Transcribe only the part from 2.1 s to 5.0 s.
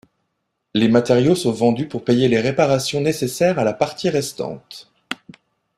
les réparations nécessaires à la partie restante.